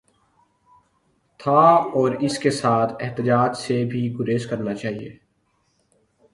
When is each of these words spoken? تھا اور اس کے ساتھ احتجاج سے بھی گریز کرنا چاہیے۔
تھا 1.39 1.59
اور 1.93 2.11
اس 2.19 2.39
کے 2.39 2.51
ساتھ 2.51 2.93
احتجاج 3.03 3.57
سے 3.57 3.83
بھی 3.85 4.13
گریز 4.19 4.47
کرنا 4.47 4.73
چاہیے۔ 4.73 5.17